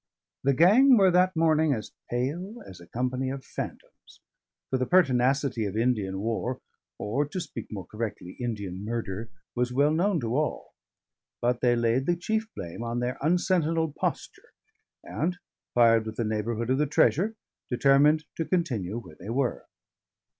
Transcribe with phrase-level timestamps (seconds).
[0.43, 4.19] The gang were that morning as pale as a company of phantoms,
[4.71, 6.59] for the pertinacity of Indian war
[6.97, 10.73] (or, to speak more correctly, Indian murder) was well known to all.
[11.39, 14.53] But they laid the chief blame on their unsentinelled posture;
[15.03, 15.37] and,
[15.75, 17.35] fired with the neighbourhood of the treasure,
[17.69, 19.67] determined to continue where they were.